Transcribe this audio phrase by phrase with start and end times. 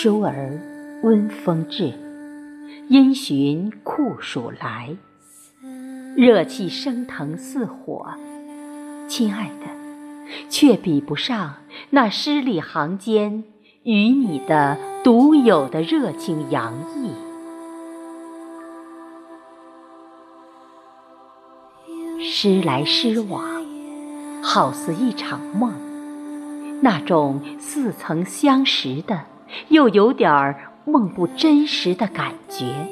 [0.00, 0.60] 疏儿
[1.02, 1.92] 温风至，
[2.88, 4.96] 因循酷暑来。
[6.14, 8.14] 热气升腾似火，
[9.08, 9.66] 亲爱的，
[10.48, 11.54] 却比不上
[11.90, 13.42] 那诗里行间
[13.82, 17.12] 与你的独有的热情洋溢。
[22.22, 23.44] 诗来诗往，
[24.44, 25.72] 好似一场梦，
[26.82, 29.24] 那种似曾相识的，
[29.68, 32.86] 又有点儿梦不真实的感觉，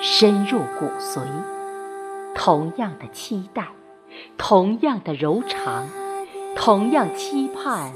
[0.00, 1.20] 深入骨髓。
[2.34, 3.68] 同样的期待，
[4.36, 5.86] 同样的柔肠，
[6.56, 7.92] 同样期盼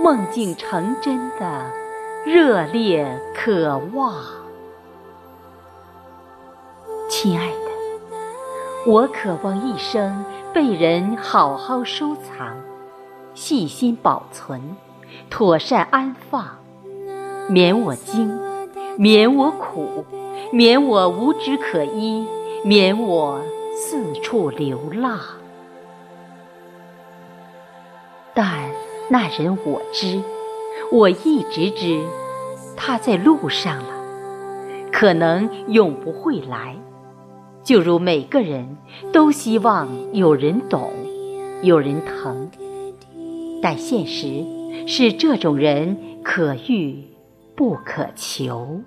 [0.00, 1.70] 梦境成真的
[2.26, 4.14] 热烈渴望。
[7.08, 12.56] 亲爱的，我渴望一生被人好好收藏、
[13.32, 14.76] 细心保存、
[15.30, 16.58] 妥善安放，
[17.48, 18.38] 免我惊，
[18.96, 20.04] 免我苦，
[20.52, 22.26] 免我无枝可依。
[22.64, 23.40] 免我
[23.74, 25.18] 四处流浪，
[28.32, 28.70] 但
[29.08, 30.22] 那人我知，
[30.92, 32.00] 我一直知，
[32.76, 33.86] 他在路上了，
[34.92, 36.76] 可能永不会来。
[37.64, 38.76] 就如每个人
[39.12, 40.92] 都希望有人懂，
[41.62, 42.48] 有人疼，
[43.60, 44.44] 但现实
[44.86, 47.02] 是这种人可遇
[47.54, 48.82] 不可求。